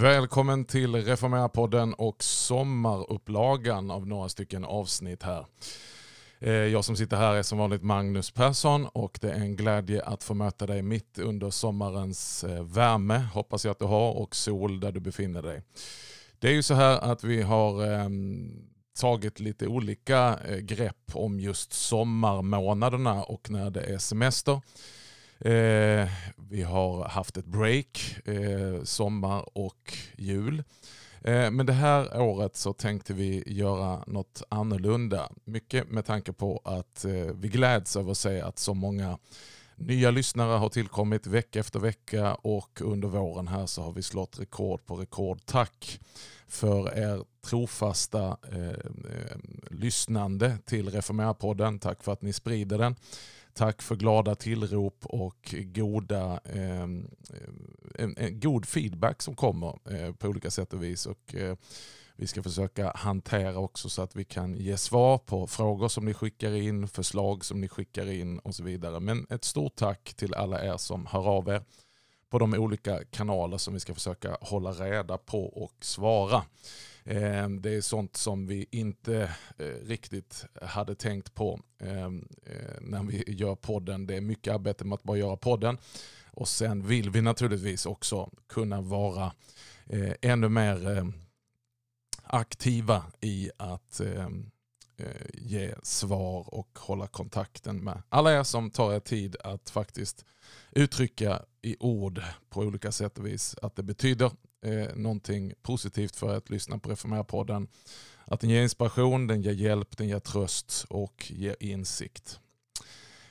[0.00, 5.46] Välkommen till Reformera-podden och sommarupplagan av några stycken avsnitt här.
[6.38, 10.02] Eh, jag som sitter här är som vanligt Magnus Persson och det är en glädje
[10.02, 14.36] att få möta dig mitt under sommarens eh, värme, hoppas jag att du har, och
[14.36, 15.62] sol där du befinner dig.
[16.38, 18.50] Det är ju så här att vi har ehm,
[19.00, 24.60] tagit lite olika eh, grepp om just sommarmånaderna och när det är semester.
[25.40, 26.08] Eh,
[26.56, 30.62] vi har haft ett break, eh, sommar och jul.
[31.20, 35.32] Eh, men det här året så tänkte vi göra något annorlunda.
[35.44, 39.18] Mycket med tanke på att eh, vi gläds över att se att så många
[39.74, 44.40] nya lyssnare har tillkommit vecka efter vecka och under våren här så har vi slått
[44.40, 45.40] rekord på rekord.
[45.44, 46.00] Tack
[46.48, 49.36] för er trofasta eh, eh,
[49.70, 51.78] lyssnande till Reformera-podden.
[51.78, 52.96] Tack för att ni sprider den.
[53.56, 57.08] Tack för glada tillrop och goda, eh, en,
[58.16, 61.06] en, god feedback som kommer eh, på olika sätt och vis.
[61.06, 61.56] Och, eh,
[62.16, 66.14] vi ska försöka hantera också så att vi kan ge svar på frågor som ni
[66.14, 69.00] skickar in, förslag som ni skickar in och så vidare.
[69.00, 71.62] Men ett stort tack till alla er som hör av er
[72.30, 76.42] på de olika kanaler som vi ska försöka hålla reda på och svara.
[77.06, 83.02] Eh, det är sånt som vi inte eh, riktigt hade tänkt på ehm, eh, när
[83.02, 84.06] vi gör podden.
[84.06, 85.78] Det är mycket arbete med att bara göra podden.
[86.30, 89.32] Och sen vill vi naturligtvis också kunna vara
[89.86, 91.12] eh, ännu mer ehm,
[92.22, 94.50] aktiva i att ehm,
[94.96, 100.24] eh, ge svar och hålla kontakten med alla er som tar er tid att faktiskt
[100.70, 104.30] uttrycka i ord på olika sätt och vis att det betyder
[104.66, 107.68] eh, någonting positivt för att lyssna på Reformera-podden.
[108.24, 112.40] Att den ger inspiration, den ger hjälp, den ger tröst och ger insikt.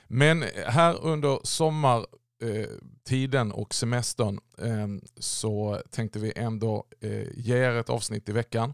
[0.07, 7.71] Men här under sommartiden eh, och semestern ehm, så tänkte vi ändå eh, ge er
[7.71, 8.73] ett avsnitt i veckan.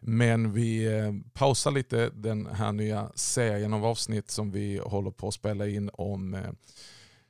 [0.00, 5.28] Men vi eh, pausar lite den här nya serien av avsnitt som vi håller på
[5.28, 6.36] att spela in om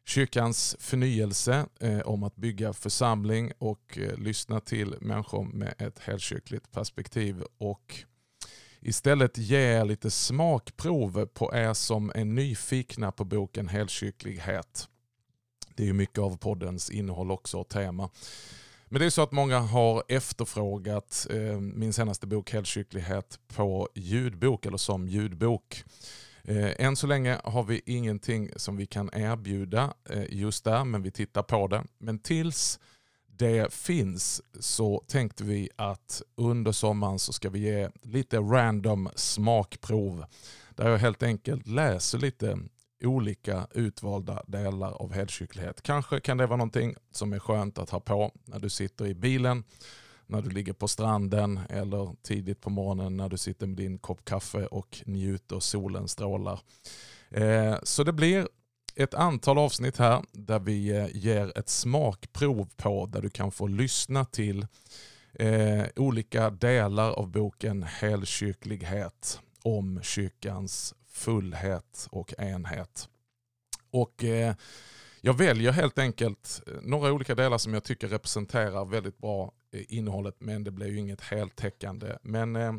[0.08, 6.72] kyrkans förnyelse, eh, om att bygga församling och eh, lyssna till människor med ett helkyrkligt
[6.72, 7.42] perspektiv.
[7.58, 8.04] Och
[8.80, 14.88] istället ge lite smakprov på er som är nyfikna på boken Helkyrklighet.
[15.74, 18.10] Det är ju mycket av poddens innehåll också och tema.
[18.86, 24.66] Men det är så att många har efterfrågat eh, min senaste bok Helkyrklighet på ljudbok
[24.66, 25.84] eller som ljudbok.
[26.48, 31.02] Eh, än så länge har vi ingenting som vi kan erbjuda eh, just där, men
[31.02, 31.84] vi tittar på det.
[31.98, 32.80] Men tills
[33.26, 40.24] det finns så tänkte vi att under sommaren så ska vi ge lite random smakprov.
[40.74, 42.58] Där jag helt enkelt läser lite
[43.04, 45.82] olika utvalda delar av helkyrklighet.
[45.82, 49.14] Kanske kan det vara någonting som är skönt att ha på när du sitter i
[49.14, 49.64] bilen
[50.28, 54.24] när du ligger på stranden eller tidigt på morgonen när du sitter med din kopp
[54.24, 56.60] kaffe och njuter solen strålar.
[57.30, 58.48] Eh, så det blir
[58.94, 63.66] ett antal avsnitt här där vi eh, ger ett smakprov på där du kan få
[63.66, 64.66] lyssna till
[65.32, 73.08] eh, olika delar av boken Helkyrklighet om kyrkans fullhet och enhet.
[73.90, 74.24] Och
[75.20, 79.82] jag väljer helt enkelt eh, några olika delar som jag tycker representerar väldigt bra eh,
[79.88, 82.16] innehållet men det blir ju inget heltäckande.
[82.22, 82.72] Men eh,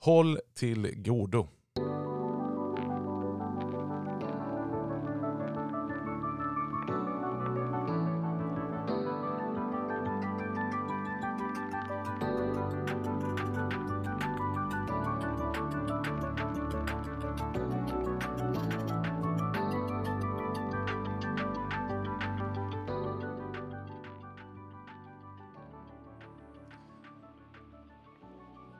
[0.00, 1.48] håll till godo.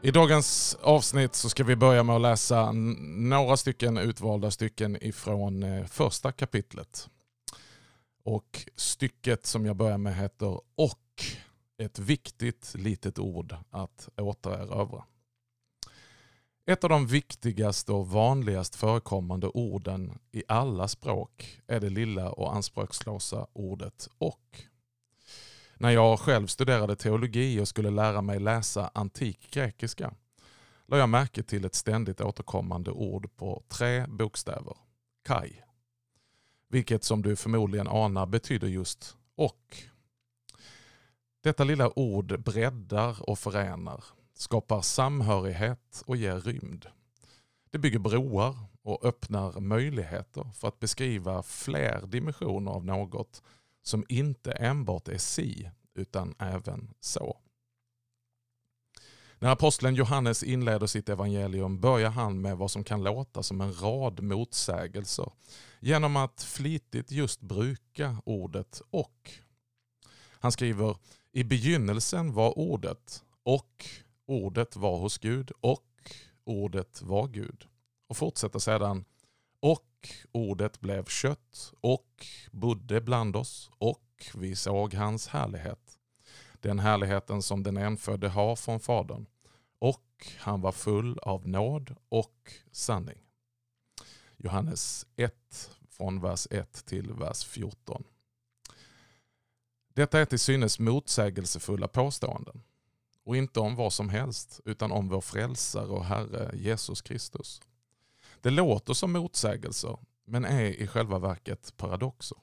[0.04, 5.62] I dagens avsnitt så ska vi börja med att läsa några stycken utvalda stycken ifrån
[5.62, 7.08] eh, första kapitlet.
[8.24, 10.98] Och stycket som jag börjar med heter och.
[11.78, 15.04] Ett viktigt litet ord att återerövra.
[16.66, 22.54] Ett av de viktigaste och vanligast förekommande orden i alla språk är det lilla och
[22.54, 24.66] anspråkslösa ordet och.
[25.82, 30.14] När jag själv studerade teologi och skulle lära mig läsa antik grekiska
[30.86, 34.76] la jag märke till ett ständigt återkommande ord på tre bokstäver,
[35.24, 35.52] kai.
[36.68, 39.76] Vilket som du förmodligen anar betyder just och.
[41.40, 44.04] Detta lilla ord breddar och förenar,
[44.34, 46.86] skapar samhörighet och ger rymd.
[47.70, 53.42] Det bygger broar och öppnar möjligheter för att beskriva fler dimensioner av något
[53.82, 57.38] som inte enbart är si, utan även så.
[59.38, 63.80] När aposteln Johannes inleder sitt evangelium börjar han med vad som kan låta som en
[63.80, 65.32] rad motsägelser
[65.80, 69.30] genom att flitigt just bruka ordet och.
[70.30, 70.96] Han skriver
[71.32, 73.86] i begynnelsen var ordet och
[74.26, 76.12] ordet var hos Gud och
[76.44, 77.66] ordet var Gud.
[78.08, 79.04] Och fortsätter sedan
[79.60, 79.91] och
[80.32, 85.98] ordet blev kött och bodde bland oss och vi såg hans härlighet.
[86.60, 89.26] Den härligheten som den enfödde har från Fadern.
[89.78, 93.18] Och han var full av nåd och sanning.
[94.36, 98.04] Johannes 1 från vers 1 till vers 14.
[99.94, 102.62] Detta är till synes motsägelsefulla påståenden.
[103.24, 107.60] Och inte om vad som helst, utan om vår frälsare och Herre Jesus Kristus.
[108.42, 112.38] Det låter som motsägelser, men är i själva verket paradoxer.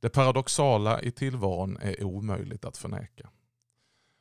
[0.00, 3.30] Det paradoxala i tillvaron är omöjligt att förneka.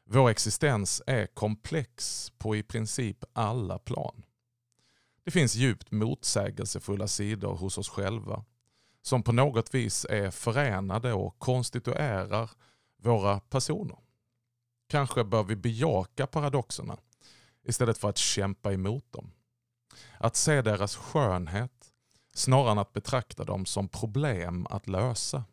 [0.06, 4.24] Vår existens är komplex på i princip alla plan.
[5.24, 8.46] Det finns djupt motsägelsefulla sidor hos oss själva
[9.02, 12.52] som på något vis är förenade och konstituerar
[12.98, 13.98] våra personer.
[14.88, 16.98] Kanske bör vi bejaka paradoxerna
[17.64, 19.32] istället för att kämpa emot dem.
[20.20, 21.94] Att se deras skönhet
[22.34, 25.44] snarare än att betrakta dem som problem att lösa.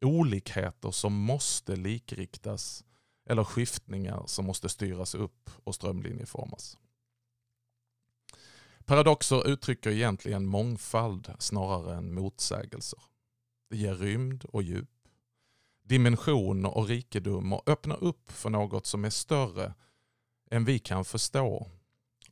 [0.00, 2.84] Olikheter som måste likriktas
[3.28, 6.78] eller skiftningar som måste styras upp och strömlinjeformas.
[8.84, 13.00] Paradoxer uttrycker egentligen mångfald snarare än motsägelser.
[13.70, 14.90] Det ger rymd och djup,
[15.82, 19.74] dimension och rikedom och öppnar upp för något som är större
[20.50, 21.70] än vi kan förstå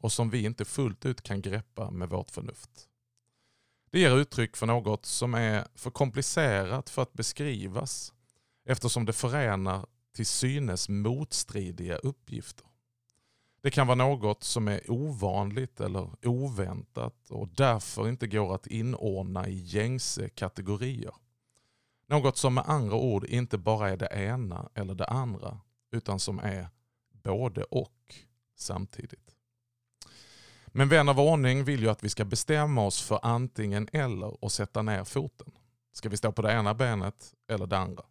[0.06, 2.88] och som vi inte fullt ut kan greppa med vårt förnuft.
[3.90, 8.12] Det ger uttryck för något som är för komplicerat för att beskrivas
[8.64, 12.66] eftersom det förenar till synes motstridiga uppgifter.
[13.60, 19.48] Det kan vara något som är ovanligt eller oväntat och därför inte går att inordna
[19.48, 21.14] i gängse kategorier.
[22.08, 25.60] Något som med andra ord inte bara är det ena eller det andra
[25.90, 26.68] utan som är
[27.12, 28.14] både och
[28.56, 29.35] samtidigt.
[30.78, 34.52] Men vän av ordning vill ju att vi ska bestämma oss för antingen eller och
[34.52, 35.50] sätta ner foten.
[35.92, 38.02] Ska vi stå på det ena benet eller det andra?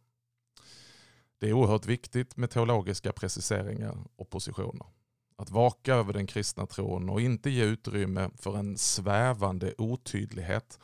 [1.39, 4.87] Det är oerhört viktigt med teologiska preciseringar och positioner.
[5.35, 10.79] Att vaka över den kristna tron och inte ge utrymme för en svävande otydlighet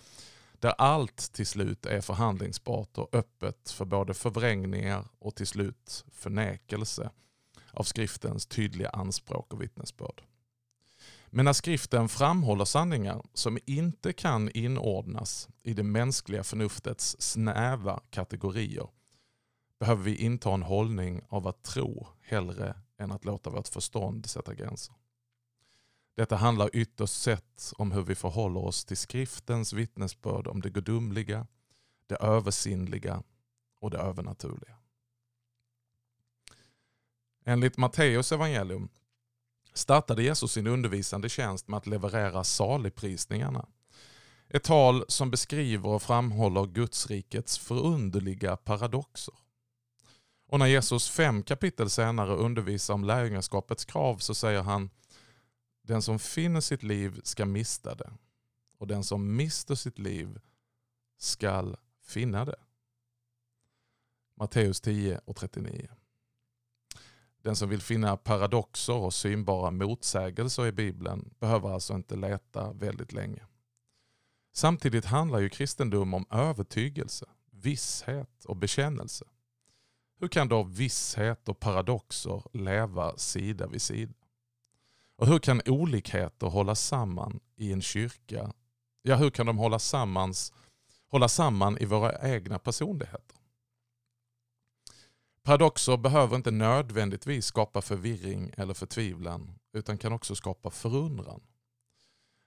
[0.59, 7.09] där allt till slut är förhandlingsbart och öppet för både förvrängningar och till slut förnekelse
[7.73, 10.21] av skriftens tydliga anspråk och vittnesbörd.
[11.33, 18.87] Men när skriften framhåller sanningar som inte kan inordnas i det mänskliga förnuftets snäva kategorier
[19.79, 24.53] behöver vi inta en hållning av att tro hellre än att låta vårt förstånd sätta
[24.53, 24.95] gränser.
[26.15, 31.47] Detta handlar ytterst sett om hur vi förhåller oss till skriftens vittnesbörd om det gudomliga,
[32.07, 33.23] det översinnliga
[33.79, 34.77] och det övernaturliga.
[37.45, 38.89] Enligt Matteus evangelium
[39.73, 43.65] startade Jesus sin undervisande tjänst med att leverera saligprisningarna.
[44.49, 49.33] Ett tal som beskriver och framhåller Gudsrikets förunderliga paradoxer.
[50.47, 54.89] Och när Jesus fem kapitel senare undervisar om lärjungaskapets krav så säger han
[55.81, 58.11] Den som finner sitt liv ska mista det
[58.77, 60.39] och den som mister sitt liv
[61.17, 62.59] skall finna det.
[64.35, 65.89] Matteus 10 och 39.
[67.41, 73.13] Den som vill finna paradoxer och synbara motsägelser i Bibeln behöver alltså inte leta väldigt
[73.13, 73.41] länge.
[74.53, 79.25] Samtidigt handlar ju kristendom om övertygelse, visshet och bekännelse.
[80.19, 84.13] Hur kan då visshet och paradoxer leva sida vid sida?
[85.15, 88.53] Och hur kan olikheter hålla samman i en kyrka?
[89.01, 90.53] Ja, hur kan de hålla, sammans,
[91.07, 93.37] hålla samman i våra egna personligheter?
[95.43, 101.41] Paradoxer behöver inte nödvändigtvis skapa förvirring eller förtvivlan utan kan också skapa förundran.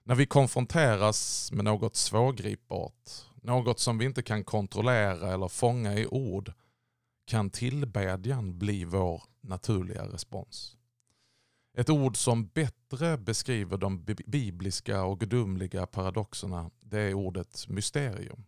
[0.03, 6.07] När vi konfronteras med något svårgripbart, något som vi inte kan kontrollera eller fånga i
[6.07, 6.53] ord
[7.25, 10.77] kan tillbedjan bli vår naturliga respons.
[11.77, 18.45] Ett ord som bättre beskriver de bibliska och gudomliga paradoxerna det är ordet mysterium.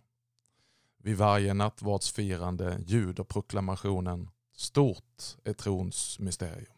[0.98, 6.74] Vid varje nattvardsfirande ljuder proklamationen Stort är trons mysterium.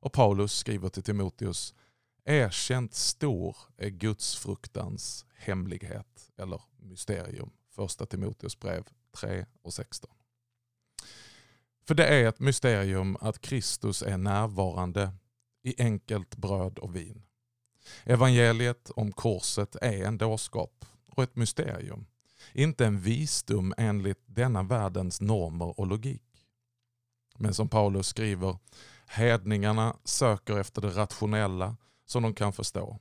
[0.00, 1.74] Och Paulus skriver till Timoteus
[2.24, 7.50] Erkänt stor är Guds fruktans hemlighet eller mysterium.
[7.70, 8.84] Första Timoteus brev
[9.16, 10.10] 3 och 16.
[11.84, 15.12] För det är ett mysterium att Kristus är närvarande
[15.62, 17.22] i enkelt bröd och vin.
[18.04, 22.06] Evangeliet om korset är en dårskap och ett mysterium.
[22.52, 26.31] Inte en visdom enligt denna världens normer och logik.
[27.42, 28.58] Men som Paulus skriver,
[29.06, 32.98] hedningarna söker efter det rationella som de kan förstå.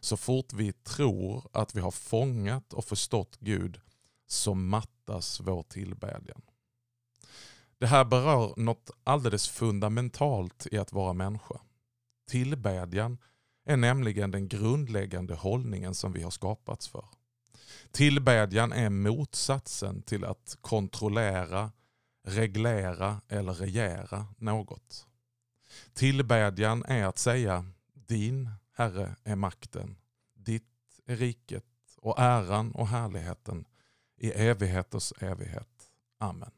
[0.00, 3.80] Så fort vi tror att vi har fångat och förstått Gud
[4.26, 6.42] så mattas vår tillbedjan.
[7.78, 11.60] Det här berör något alldeles fundamentalt i att vara människa.
[12.28, 13.18] Tillbedjan
[13.64, 17.04] är nämligen den grundläggande hållningen som vi har skapats för.
[17.92, 21.72] Tillbedjan är motsatsen till att kontrollera,
[22.24, 25.06] reglera eller regera något.
[25.92, 29.96] Tillbedjan är att säga din Herre är makten,
[30.34, 30.64] ditt
[31.06, 31.64] är riket
[31.96, 33.64] och äran och härligheten
[34.16, 35.90] i evigheters evighet.
[36.18, 36.50] Amen.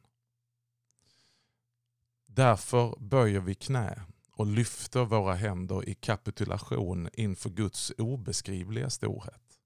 [2.26, 9.60] Därför böjer vi knä och lyfter våra händer i kapitulation inför Guds obeskrivliga storhet.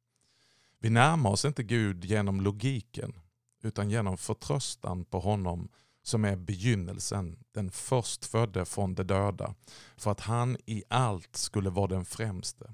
[0.79, 3.21] Vi närmar oss inte Gud genom logiken
[3.63, 5.69] utan genom förtröstan på honom
[6.11, 9.55] som är begynnelsen, den förstfödde från de döda,
[9.97, 12.73] för att han i allt skulle vara den främste.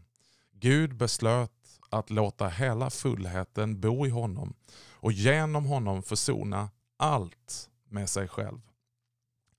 [0.53, 4.55] Gud beslöt att låta hela fullheten bo i honom
[4.91, 8.61] och genom honom försona allt med sig själv.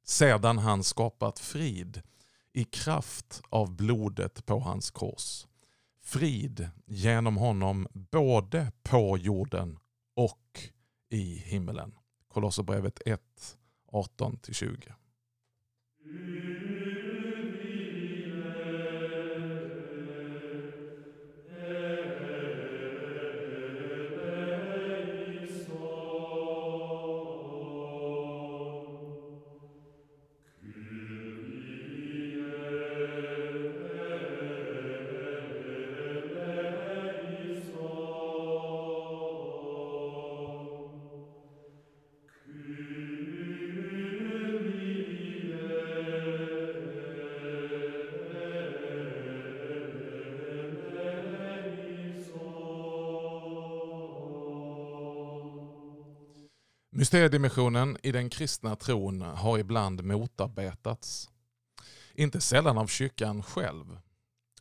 [0.04, 2.02] Sedan han skapat frid
[2.54, 5.48] i kraft av blodet på hans kors.
[6.02, 9.80] Frid genom honom både på jorden
[10.16, 10.70] och
[11.10, 11.96] i himmelen.
[12.28, 13.22] Kolosserbrevet 1,
[13.88, 14.94] 18 till 20.
[57.08, 61.30] Mysteriedimensionen i den kristna tron har ibland motarbetats.
[62.14, 64.00] Inte sällan av kyrkan själv.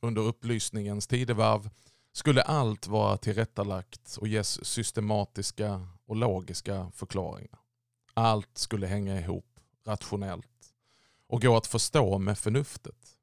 [0.01, 1.71] Under upplysningens tidevarv
[2.13, 7.59] skulle allt vara tillrättalagt och ges systematiska och logiska förklaringar.
[8.15, 10.73] Allt skulle hänga ihop rationellt
[11.27, 13.19] och gå att förstå med förnuftet.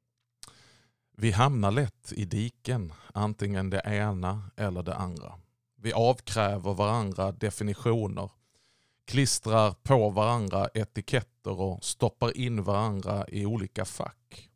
[1.16, 5.34] Vi hamnar lätt i diken, antingen det ena eller det andra.
[5.76, 8.30] Vi avkräver varandra definitioner
[9.04, 14.50] klistrar på varandra etiketter och stoppar in varandra i olika fack.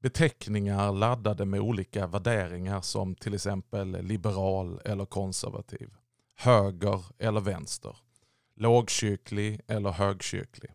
[0.00, 5.94] Beteckningar laddade med olika värderingar som till exempel liberal eller konservativ,
[6.36, 7.96] höger eller vänster,
[8.56, 10.70] lågkyrklig eller högkyrklig.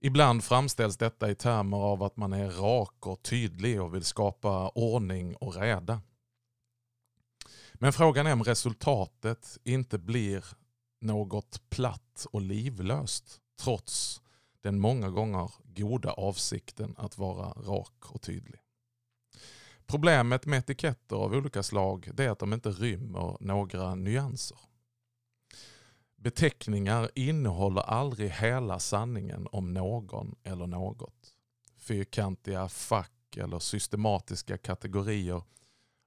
[0.00, 4.68] Ibland framställs detta i termer av att man är rak och tydlig och vill skapa
[4.68, 6.00] ordning och reda.
[7.74, 10.44] Men frågan är om resultatet inte blir
[11.06, 14.22] något platt och livlöst trots
[14.60, 18.60] den många gånger goda avsikten att vara rak och tydlig.
[19.86, 24.58] Problemet med etiketter av olika slag är att de inte rymmer några nyanser.
[26.16, 31.34] Beteckningar innehåller aldrig hela sanningen om någon eller något.
[31.78, 35.42] Fyrkantiga fack eller systematiska kategorier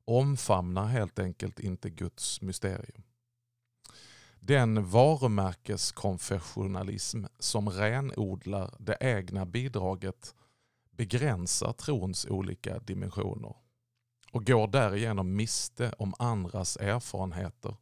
[0.05, 3.03] omfamnar helt enkelt inte Guds mysterium.
[4.39, 10.35] Den varumärkeskonfessionalism som renodlar det egna bidraget
[10.91, 13.55] begränsar trons olika dimensioner
[14.31, 17.75] och går därigenom miste om andras erfarenheter,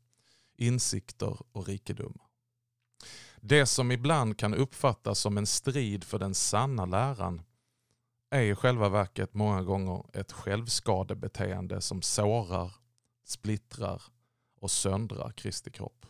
[0.57, 2.27] insikter och rikedomar.
[3.41, 7.41] Det som ibland kan uppfattas som en strid för den sanna läran
[8.29, 12.75] är i själva verket många gånger ett självskadebeteende som sårar,
[13.25, 14.01] splittrar
[14.59, 16.05] och söndrar Kristi kropp.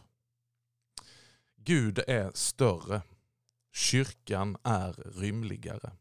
[1.68, 3.02] Gud är större.
[3.74, 5.92] Kyrkan är rymligare.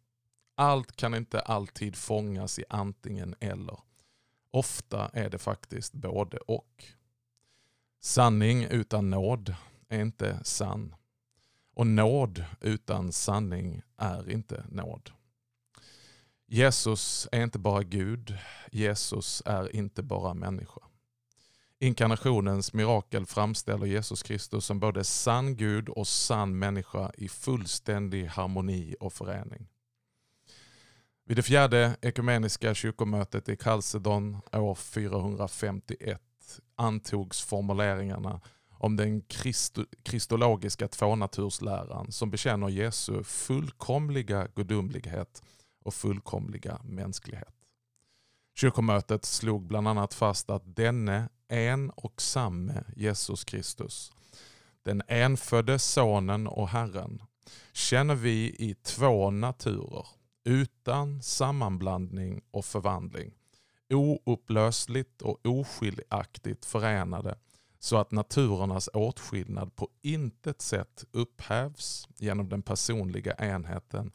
[0.54, 3.78] Allt kan inte alltid fångas i antingen eller.
[4.50, 6.85] Ofta är det faktiskt både och.
[8.00, 9.54] Sanning utan nåd
[9.88, 10.94] är inte sann.
[11.75, 15.11] Och nåd utan sanning är inte nåd.
[16.46, 18.38] Jesus är inte bara Gud,
[18.73, 20.80] Jesus är inte bara människa.
[21.80, 28.97] Inkarnationens mirakel framställer Jesus Kristus som både sann Gud och sann människa i fullständig harmoni
[29.00, 29.68] och förening.
[31.25, 36.21] Vid det fjärde ekumeniska kyrkomötet i Chalcedon år 451
[36.76, 38.40] antogs formuleringarna
[38.71, 39.23] om den
[40.02, 45.42] kristologiska tvånatursläran som bekänner Jesu fullkomliga gudomlighet
[45.85, 47.54] och fullkomliga mänsklighet.
[48.59, 54.12] Kyrkomötet slog bland annat fast att denne en och samme Jesus Kristus,
[54.83, 57.23] den enfödde Sonen och Herren,
[57.73, 60.07] känner vi i två naturer,
[60.45, 63.35] utan sammanblandning och förvandling,
[63.91, 67.38] oupplösligt och oskiljaktigt förenade
[67.79, 74.12] så att naturernas åtskillnad på intet sätt upphävs genom den personliga enheten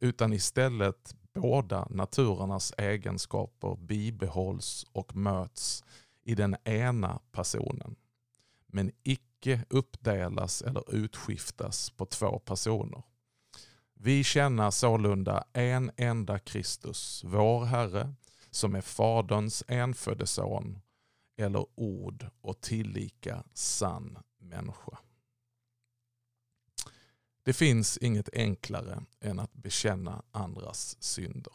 [0.00, 5.84] utan istället båda naturernas egenskaper bibehålls och möts
[6.24, 7.96] i den ena personen
[8.66, 13.02] men icke uppdelas eller utskiftas på två personer.
[13.94, 18.14] Vi känner sålunda en enda Kristus, vår Herre,
[18.50, 20.78] som är Faderns enfödde son
[21.36, 24.98] eller ord och tillika sann människa.
[27.42, 31.52] Det finns inget enklare än att bekänna andras synder.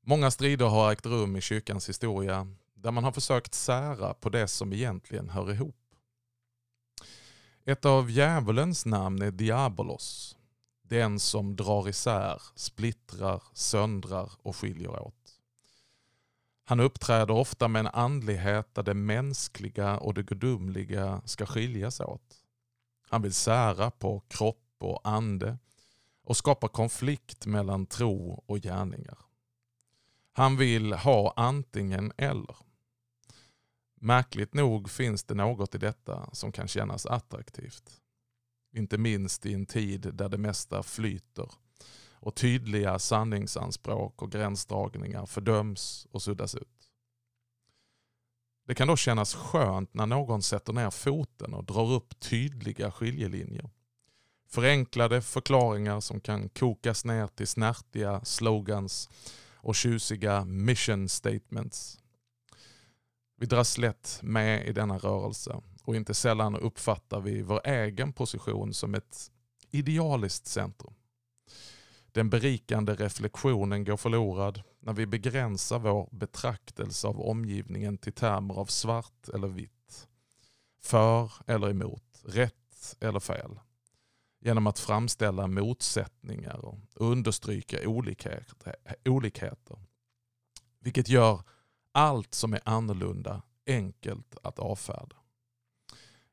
[0.00, 4.48] Många strider har ägt rum i kyrkans historia där man har försökt sära på det
[4.48, 5.76] som egentligen hör ihop.
[7.64, 10.36] Ett av djävulens namn är Diabolos,
[10.82, 15.38] den som drar isär, splittrar, söndrar och skiljer åt.
[16.64, 22.36] Han uppträder ofta med en andlighet där det mänskliga och det gudomliga ska skiljas åt.
[23.08, 25.58] Han vill sära på kropp och ande
[26.24, 29.18] och skapa konflikt mellan tro och gärningar.
[30.32, 32.56] Han vill ha antingen eller.
[34.04, 38.00] Märkligt nog finns det något i detta som kan kännas attraktivt.
[38.72, 41.50] Inte minst i en tid där det mesta flyter
[42.12, 46.90] och tydliga sanningsanspråk och gränsdragningar fördöms och suddas ut.
[48.66, 53.70] Det kan då kännas skönt när någon sätter ner foten och drar upp tydliga skiljelinjer.
[54.48, 59.10] Förenklade förklaringar som kan kokas ner till snärtiga slogans
[59.54, 62.01] och tjusiga mission statements.
[63.42, 68.74] Vi dras lätt med i denna rörelse och inte sällan uppfattar vi vår egen position
[68.74, 69.30] som ett
[69.70, 70.94] idealiskt centrum.
[72.12, 78.66] Den berikande reflektionen går förlorad när vi begränsar vår betraktelse av omgivningen till termer av
[78.66, 80.08] svart eller vitt.
[80.82, 83.60] För eller emot, rätt eller fel.
[84.40, 87.88] Genom att framställa motsättningar och understryka
[89.04, 89.78] olikheter.
[90.80, 91.42] Vilket gör
[91.92, 95.16] allt som är annorlunda enkelt att avfärda.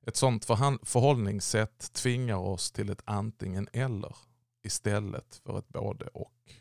[0.08, 4.16] Ett sådant förhållningssätt tvingar oss till ett antingen eller
[4.64, 6.54] istället för ett både och.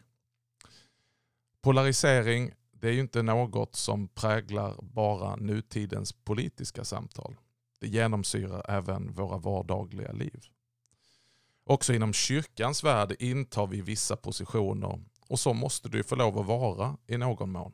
[1.60, 7.36] Polarisering det är ju inte något som präglar bara nutidens politiska samtal.
[7.80, 10.44] Det genomsyrar även våra vardagliga liv.
[11.64, 16.38] Också inom kyrkans värld intar vi vissa positioner och så måste det ju få lov
[16.38, 17.72] att vara i någon mån.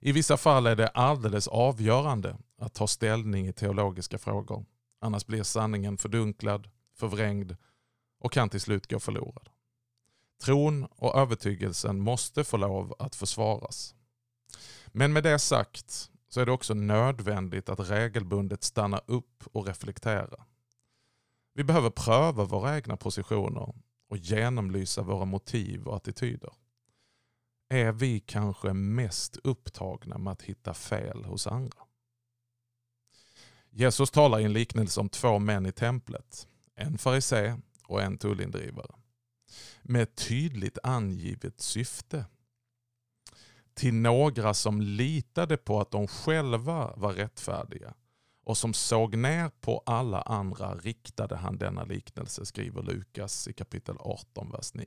[0.00, 4.64] I vissa fall är det alldeles avgörande att ta ställning i teologiska frågor.
[5.00, 7.56] Annars blir sanningen fördunklad, förvrängd
[8.20, 9.48] och kan till slut gå förlorad.
[10.42, 13.94] Tron och övertygelsen måste få lov att försvaras.
[14.86, 20.44] Men med det sagt så är det också nödvändigt att regelbundet stanna upp och reflektera.
[21.54, 23.74] Vi behöver pröva våra egna positioner
[24.08, 26.50] och genomlysa våra motiv och attityder.
[27.72, 31.78] Är vi kanske mest upptagna med att hitta fel hos andra?
[33.70, 36.48] Jesus talar i en liknelse om två män i templet.
[36.74, 38.94] En farisé och en tullindrivare.
[39.82, 42.24] Med ett tydligt angivet syfte.
[43.74, 47.94] Till några som litade på att de själva var rättfärdiga
[48.44, 53.96] och som såg ner på alla andra riktade han denna liknelse, skriver Lukas i kapitel
[53.98, 54.86] 18, vers 9.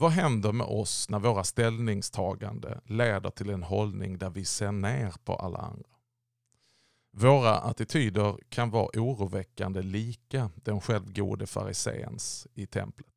[0.00, 5.14] Vad händer med oss när våra ställningstagande leder till en hållning där vi ser ner
[5.24, 5.90] på alla andra?
[7.12, 13.10] Våra attityder kan vara oroväckande lika den självgode fariséns i templet.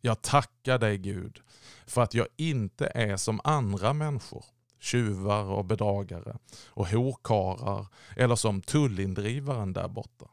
[0.00, 1.40] Jag tackar dig Gud
[1.86, 4.44] för att jag inte är som andra människor,
[4.78, 10.26] tjuvar och bedragare och horkarar eller som tullindrivaren där borta.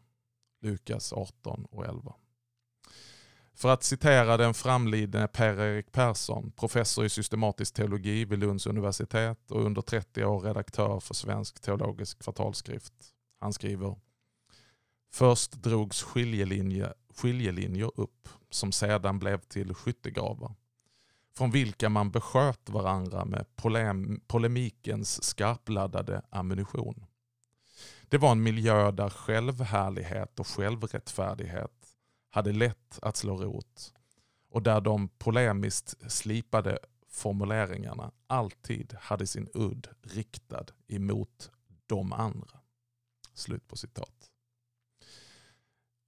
[0.61, 2.13] Lukas 18 och 11.
[3.53, 9.65] För att citera den framlidne Per-Erik Persson, professor i systematisk teologi vid Lunds universitet och
[9.65, 12.93] under 30 år redaktör för Svensk teologisk Kvartalskrift.
[13.39, 13.95] Han skriver
[15.13, 20.55] Först drogs skiljelinje, skiljelinjer upp som sedan blev till skyttegravar.
[21.37, 27.05] Från vilka man besköt varandra med polem polemikens skarpladdade ammunition.
[28.09, 31.80] Det var en miljö där självhärlighet och självrättfärdighet
[32.31, 33.93] hade lätt att slå rot
[34.49, 41.51] och där de polemiskt slipade formuleringarna alltid hade sin udd riktad emot
[41.87, 42.59] de andra.
[43.33, 44.31] Slut på citat.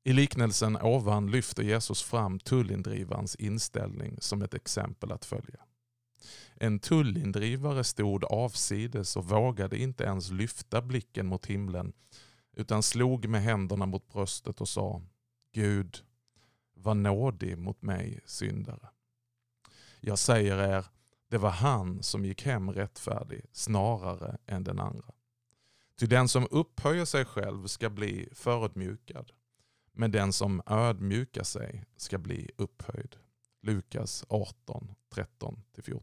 [0.03, 5.59] I liknelsen ovan lyfter Jesus fram tullindrivarens inställning som ett exempel att följa.
[6.55, 11.93] En tullindrivare stod avsides och vågade inte ens lyfta blicken mot himlen
[12.55, 15.01] utan slog med händerna mot bröstet och sa
[15.53, 16.03] Gud,
[16.83, 18.89] var nådig mot mig syndare.
[19.99, 20.85] Jag säger er,
[21.29, 25.13] det var han som gick hem rättfärdig snarare än den andra.
[25.99, 29.31] Ty den som upphöjer sig själv ska bli förödmjukad,
[29.91, 33.15] men den som ödmjukar sig ska bli upphöjd.
[33.61, 36.01] Lukas 18, 13-14.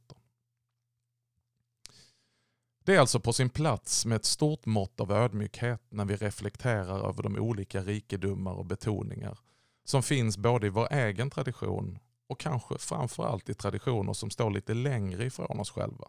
[2.84, 7.08] Det är alltså på sin plats med ett stort mått av ödmjukhet när vi reflekterar
[7.08, 9.38] över de olika rikedomar och betoningar
[9.90, 11.98] som finns både i vår egen tradition
[12.28, 16.08] och kanske framförallt i traditioner som står lite längre ifrån oss själva.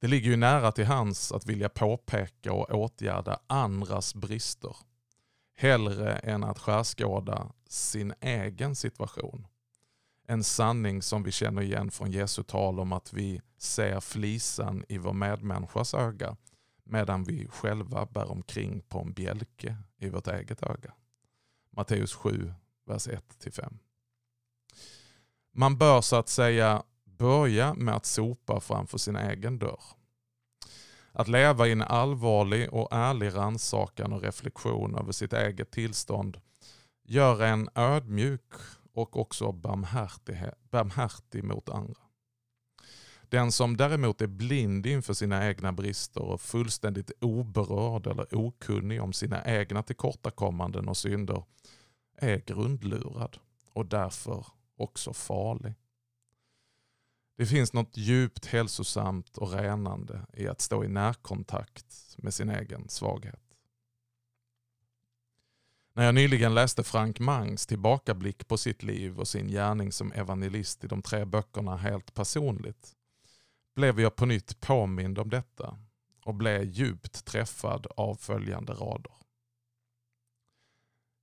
[0.00, 4.76] Det ligger ju nära till hands att vilja påpeka och åtgärda andras brister
[5.56, 9.46] hellre än att skärskåda sin egen situation.
[10.26, 14.98] En sanning som vi känner igen från Jesu tal om att vi ser flisan i
[14.98, 16.36] vår medmänniskas öga
[16.84, 20.92] medan vi själva bär omkring på en bjälke i vårt eget öga.
[21.78, 22.52] Matteus 7,
[22.86, 23.78] vers 1-5.
[25.52, 29.82] Man bör så att säga börja med att sopa framför sin egen dörr.
[31.12, 36.40] Att leva i en allvarlig och ärlig rannsakan och reflektion över sitt eget tillstånd
[37.04, 38.52] gör en ödmjuk
[38.92, 42.07] och också barmhärtig mot andra.
[43.28, 49.12] Den som däremot är blind inför sina egna brister och fullständigt oberörd eller okunnig om
[49.12, 51.44] sina egna tillkortakommanden och synder
[52.16, 53.38] är grundlurad
[53.72, 55.74] och därför också farlig.
[57.36, 62.88] Det finns något djupt hälsosamt och renande i att stå i närkontakt med sin egen
[62.88, 63.42] svaghet.
[65.92, 70.84] När jag nyligen läste Frank Mangs tillbakablick på sitt liv och sin gärning som evangelist
[70.84, 72.94] i de tre böckerna Helt personligt
[73.78, 75.78] blev jag på nytt påmind om detta
[76.24, 79.12] och blev djupt träffad av följande rader.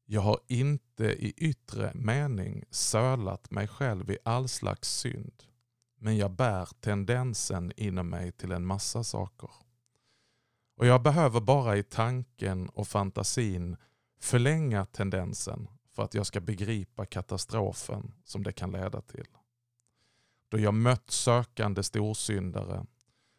[0.05, 5.43] Jag har inte i yttre mening sölat mig själv i all slags synd,
[5.97, 9.49] men jag bär tendensen inom mig till en massa saker.
[10.77, 13.77] Och jag behöver bara i tanken och fantasin
[14.19, 19.27] förlänga tendensen för att jag ska begripa katastrofen som det kan leda till.
[20.49, 22.86] Då jag mött sökande storsyndare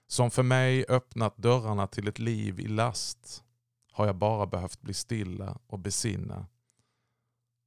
[0.07, 3.45] som för mig öppnat dörrarna till ett liv i last
[3.92, 6.47] har jag bara behövt bli stilla och besinna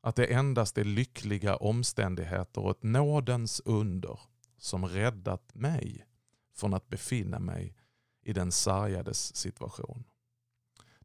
[0.01, 4.19] att det endast är lyckliga omständigheter och ett nådens under
[4.57, 6.05] som räddat mig
[6.55, 7.75] från att befinna mig
[8.23, 10.03] i den sargades situation.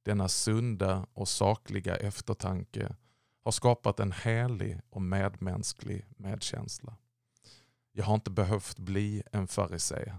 [0.02, 2.96] Denna sunda och sakliga eftertanke
[3.42, 6.96] har skapat en helig och medmänsklig medkänsla.
[7.96, 10.14] Jag har inte behövt bli en farisé.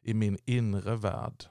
[0.00, 1.44] I min inre värld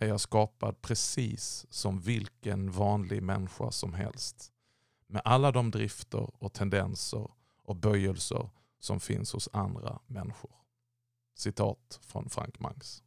[0.00, 4.52] är jag skapad precis som vilken vanlig människa som helst.
[5.06, 7.30] Med alla de drifter och tendenser
[7.62, 10.54] och böjelser som finns hos andra människor.
[11.34, 13.02] Citat från Frank Mangs.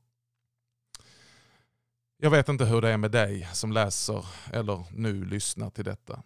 [2.18, 6.24] Jag vet inte hur det är med dig som läser eller nu lyssnar till detta.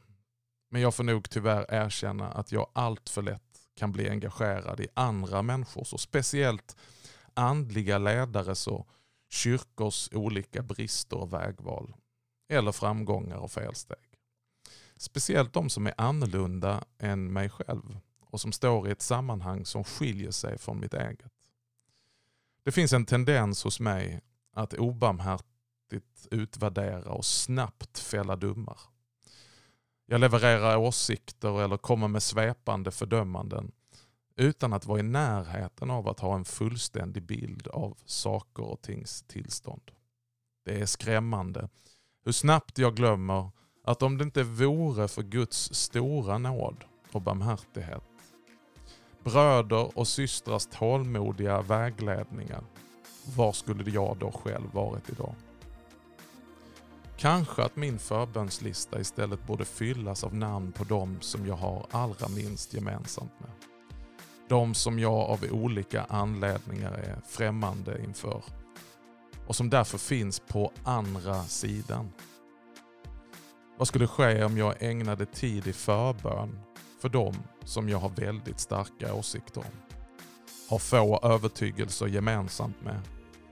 [0.69, 3.49] Men jag får nog tyvärr erkänna att jag allt för lätt
[3.80, 6.76] kan bli engagerad i andra människors och speciellt
[7.34, 8.89] andliga ledares och
[9.30, 11.96] kyrkors olika brister och vägval.
[12.50, 13.98] Eller framgångar och felsteg.
[14.98, 19.84] Speciellt de som är annorlunda än mig själv och som står i ett sammanhang som
[19.84, 21.34] skiljer sig från mitt eget.
[22.63, 24.22] Det finns en tendens hos mig
[24.54, 28.80] att obarmhärtigt utvärdera och snabbt fälla domar.
[30.12, 33.72] Jag levererar åsikter eller kommer med svepande fördömanden
[34.36, 39.22] utan att vara i närheten av att ha en fullständig bild av saker och tings
[39.22, 39.91] tillstånd.
[40.65, 41.69] Det är skrämmande
[42.26, 43.50] hur snabbt jag glömmer
[43.84, 48.04] att om det inte vore för Guds stora nåd och barmhärtighet,
[49.24, 52.63] bröder och systrars tålmodiga vägledningar,
[53.36, 55.36] var skulle jag då själv varit idag?
[57.20, 62.28] Kanske att min förbönslista istället borde fyllas av namn på de som jag har allra
[62.28, 63.52] minst gemensamt med.
[64.50, 68.44] De som jag av olika anledningar är främmande inför
[69.48, 72.12] och som därför finns på andra sidan.
[73.78, 76.60] Vad skulle ske om jag ägnade tid i förbön
[77.02, 79.98] för dem som jag har väldigt starka åsikter om?
[80.70, 83.02] Har få övertygelser gemensamt med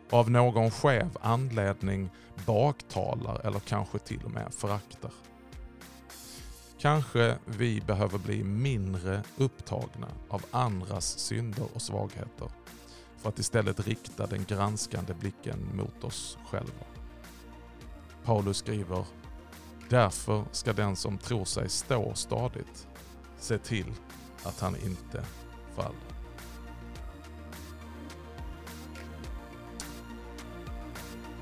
[0.10, 2.10] av någon skev anledning
[2.46, 5.12] baktalar eller kanske till och med föraktar.
[6.80, 12.50] Kanske vi behöver bli mindre upptagna av andras synder och svagheter
[13.18, 16.86] för att istället rikta den granskande blicken mot oss själva.
[18.24, 19.06] Paulus skriver
[19.90, 22.88] Därför ska den som tror sig stå stadigt
[23.40, 23.94] se till
[24.44, 25.26] att han inte
[25.76, 26.17] faller.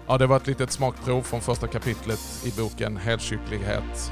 [0.07, 4.11] Ja, det var ett litet smakprov från första kapitlet i boken Helkycklighet.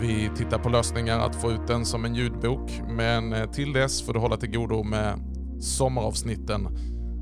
[0.00, 4.02] Vi tittar på lösningar att få ut den som en ljudbok, men eh, till dess
[4.06, 5.18] får du hålla till godo med
[5.60, 6.68] sommaravsnitten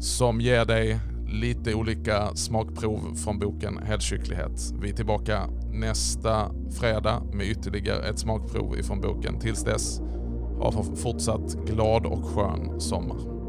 [0.01, 4.73] som ger dig lite olika smakprov från boken Helkycklighet.
[4.83, 9.39] Vi är tillbaka nästa fredag med ytterligare ett smakprov ifrån boken.
[9.39, 10.01] Tills dess,
[10.59, 13.40] ha fortsatt glad och skön sommar.